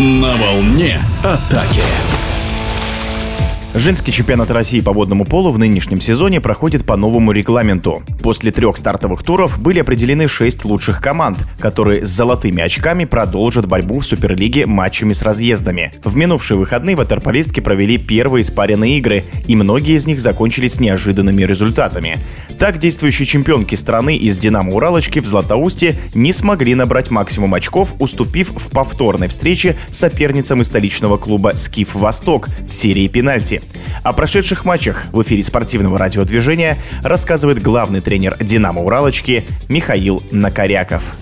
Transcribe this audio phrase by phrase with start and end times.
[0.00, 2.13] На волне атаки.
[3.76, 8.04] Женский чемпионат России по водному полу в нынешнем сезоне проходит по новому регламенту.
[8.22, 13.98] После трех стартовых туров были определены шесть лучших команд, которые с золотыми очками продолжат борьбу
[13.98, 15.92] в Суперлиге матчами с разъездами.
[16.04, 22.20] В минувшие выходные ватерполистки провели первые спаренные игры, и многие из них закончились неожиданными результатами.
[22.60, 28.50] Так, действующие чемпионки страны из «Динамо Уралочки» в Златоусте не смогли набрать максимум очков, уступив
[28.50, 33.62] в повторной встрече соперницам из столичного клуба «Скиф Восток» в серии пенальти.
[34.02, 41.16] О прошедших матчах в эфире спортивного радиодвижения рассказывает главный тренер «Динамо Уралочки» Михаил Накоряков.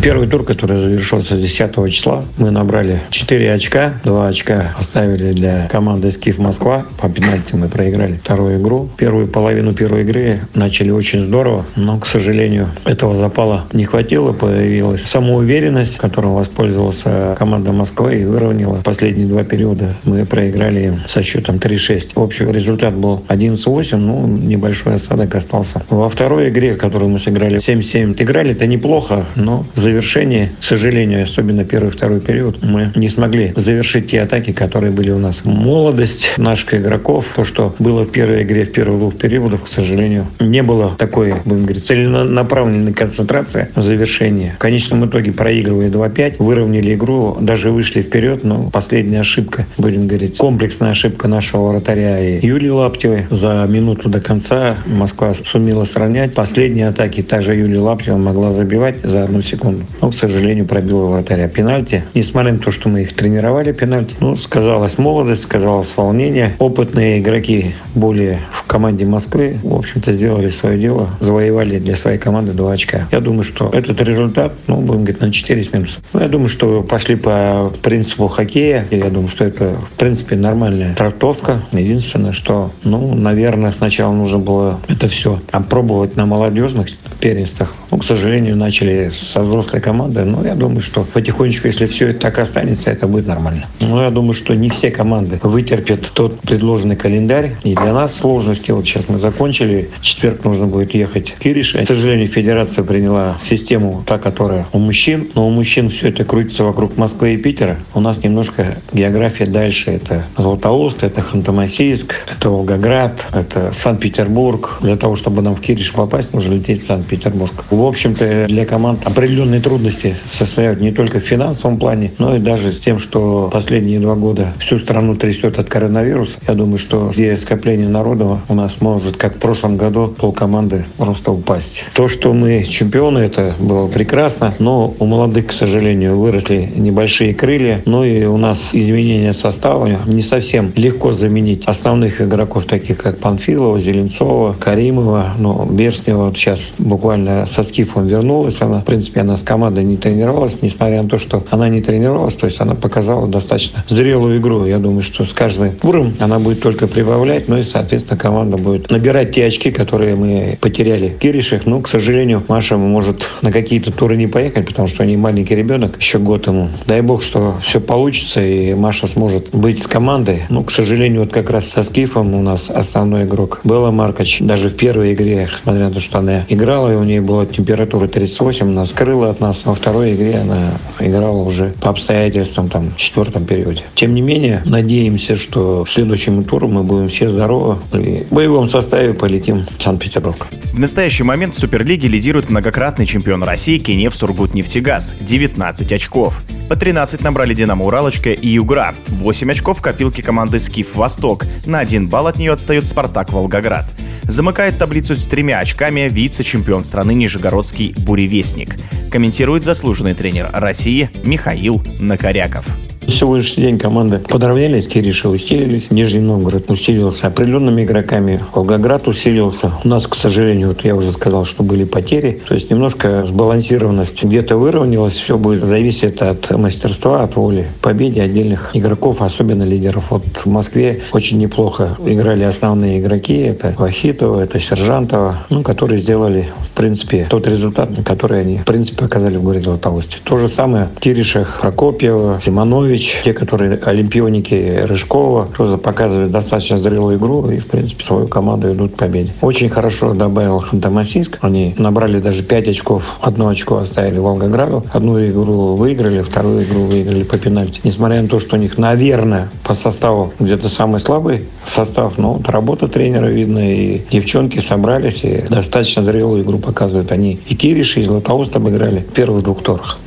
[0.00, 3.94] Первый тур, который завершился 10 числа, мы набрали 4 очка.
[4.04, 6.86] 2 очка оставили для команды «Скиф Москва».
[7.00, 8.88] По пенальти мы проиграли вторую игру.
[8.96, 14.32] Первую половину первой игры начали очень здорово, но, к сожалению, этого запала не хватило.
[14.32, 17.02] Появилась самоуверенность, которым воспользовалась
[17.36, 18.82] команда Москвы и выровняла.
[18.84, 22.12] Последние два периода мы проиграли им со счетом 3-6.
[22.14, 25.82] Общий результат был 11-8, ну, небольшой осадок остался.
[25.90, 31.24] Во второй игре, которую мы сыграли 7-7, играли это неплохо, но за завершении, к сожалению,
[31.24, 35.44] особенно первый второй период, мы не смогли завершить те атаки, которые были у нас.
[35.44, 40.26] Молодость наших игроков, то, что было в первой игре в первых двух периодах, к сожалению,
[40.40, 44.52] не было такой, будем говорить, целенаправленной концентрации в завершении.
[44.56, 50.36] В конечном итоге, проигрывая 2-5, выровняли игру, даже вышли вперед, но последняя ошибка, будем говорить,
[50.36, 53.26] комплексная ошибка нашего вратаря и Юлии Лаптевой.
[53.30, 56.34] За минуту до конца Москва сумела сравнять.
[56.34, 61.06] Последние атаки та же Юлия Лаптева могла забивать за одну секунду но, к сожалению, пробила
[61.06, 62.04] вратаря пенальти.
[62.14, 66.54] Несмотря на то, что мы их тренировали пенальти, ну, сказалась молодость, сказалось волнение.
[66.58, 72.52] Опытные игроки более в команде Москвы, в общем-то, сделали свое дело, завоевали для своей команды
[72.52, 73.08] два очка.
[73.10, 76.02] Я думаю, что этот результат, ну, будем говорить, на 4 с минусом.
[76.12, 78.86] Ну, я думаю, что пошли по принципу хоккея.
[78.90, 81.62] Я думаю, что это, в принципе, нормальная трактовка.
[81.72, 86.88] Единственное, что, ну, наверное, сначала нужно было это все опробовать на молодежных
[87.20, 87.74] первенствах.
[87.90, 90.24] Ну, к сожалению, начали со взрослой команды.
[90.24, 93.66] Но я думаю, что потихонечку, если все это так останется, это будет нормально.
[93.80, 97.56] Но я думаю, что не все команды вытерпят тот предложенный календарь.
[97.64, 98.14] И для нас
[98.58, 98.70] сложности.
[98.70, 99.88] Вот сейчас мы закончили.
[99.98, 101.82] В четверг нужно будет ехать в Кирише.
[101.82, 105.28] К сожалению, федерация приняла систему, та, которая у мужчин.
[105.34, 107.78] Но у мужчин все это крутится вокруг Москвы и Питера.
[107.94, 109.90] У нас немножко география дальше.
[109.90, 114.78] Это Златоуст, это Ханты-Мансийск, это Волгоград, это Санкт-Петербург.
[114.80, 117.52] Для того, чтобы нам в Кириш попасть, нужно лететь в Санкт-Петербург.
[117.70, 122.72] В общем-то, для команд определенные трудности состоят не только в финансовом плане, но и даже
[122.72, 126.38] с тем, что последние два года всю страну трясет от коронавируса.
[126.46, 131.32] Я думаю, что где скопление народа у нас может, как в прошлом году, полкоманды просто
[131.32, 131.84] упасть.
[131.94, 137.82] То, что мы чемпионы, это было прекрасно, но у молодых, к сожалению, выросли небольшие крылья,
[137.84, 143.78] ну и у нас изменение состава не совсем легко заменить основных игроков, таких как Панфилова,
[143.80, 148.80] Зеленцова, Каримова, ну, Берснева вот сейчас буквально со Скифом вернулась она.
[148.80, 152.46] В принципе, она с команда не тренировалась, несмотря на то, что она не тренировалась, то
[152.46, 154.64] есть она показала достаточно зрелую игру.
[154.64, 158.90] Я думаю, что с каждым туром она будет только прибавлять, ну и, соответственно, команда будет
[158.90, 161.66] набирать те очки, которые мы потеряли в Киришах.
[161.66, 165.96] Ну, к сожалению, Маша может на какие-то туры не поехать, потому что они маленький ребенок,
[166.00, 166.68] еще год ему.
[166.86, 170.42] Дай бог, что все получится, и Маша сможет быть с командой.
[170.48, 174.38] Ну, к сожалению, вот как раз со Скифом у нас основной игрок Белла Маркач.
[174.40, 178.08] Даже в первой игре, несмотря на то, что она играла, и у нее была температура
[178.08, 179.62] 38, она скрыла от нас.
[179.64, 183.82] Во второй игре она играла уже по обстоятельствам там, в четвертом периоде.
[183.94, 188.68] Тем не менее, надеемся, что в следующем туру мы будем все здоровы и в боевом
[188.68, 190.46] составе полетим в Санкт-Петербург.
[190.72, 196.42] В настоящий момент в Суперлиге лидирует многократный чемпион России Кенев Сургутнефтегаз– 19 очков.
[196.68, 198.94] По 13 набрали «Динамо Уралочка» и «Югра».
[199.08, 201.44] 8 очков в копилке команды «Скиф Восток».
[201.66, 203.86] На один балл от нее отстает «Спартак Волгоград».
[204.24, 208.76] Замыкает таблицу с тремя очками вице-чемпион страны Нижегородский «Буревестник».
[209.10, 212.66] Комментирует заслуженный тренер России Михаил Накоряков.
[213.10, 219.72] Сегодняшний день команды подравнялись, Кириша усилились, Нижний Новгород усилился определенными игроками, Волгоград усилился.
[219.82, 224.22] У нас, к сожалению, вот я уже сказал, что были потери, то есть немножко сбалансированность
[224.22, 230.10] где-то выровнялась, все будет зависеть от мастерства, от воли, победе отдельных игроков, особенно лидеров.
[230.10, 236.48] Вот в Москве очень неплохо играли основные игроки, это Вахитова, это Сержантова, ну, которые сделали
[236.78, 240.18] принципе, тот результат, который они, в принципе, показали в городе Златоусте.
[240.22, 247.50] То же самое Киришах, Прокопьева, Симонович, те, которые олимпионики Рыжкова, тоже показывают достаточно зрелую игру
[247.50, 249.32] и, в принципе, свою команду идут к победе.
[249.40, 251.38] Очень хорошо добавил Ханты-Мансийск.
[251.40, 253.16] Они набрали даже 5 очков.
[253.20, 254.84] Одно очко оставили Волгограду.
[254.92, 257.80] Одну игру выиграли, вторую игру выиграли по пенальти.
[257.84, 262.48] Несмотря на то, что у них, наверное, по составу где-то самый слабый состав, но вот
[262.48, 267.12] работа тренера видно, и девчонки собрались и достаточно зрелую игру показывают.
[267.12, 269.98] Они и Кириш, и Златоуст обыграли в первых двух турах.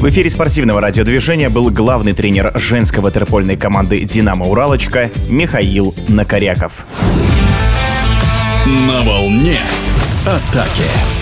[0.00, 6.86] В эфире спортивного радиодвижения был главный тренер женской ватерпольной команды «Динамо Уралочка» Михаил Накоряков.
[8.64, 9.58] На волне
[10.24, 11.19] атаки.